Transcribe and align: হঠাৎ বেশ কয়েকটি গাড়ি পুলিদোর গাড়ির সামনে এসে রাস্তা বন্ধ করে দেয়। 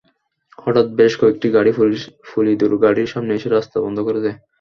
হঠাৎ 0.57 0.87
বেশ 0.99 1.13
কয়েকটি 1.21 1.47
গাড়ি 1.55 1.71
পুলিদোর 2.29 2.73
গাড়ির 2.83 3.11
সামনে 3.13 3.31
এসে 3.35 3.49
রাস্তা 3.49 3.77
বন্ধ 3.85 3.97
করে 4.07 4.19
দেয়। 4.25 4.37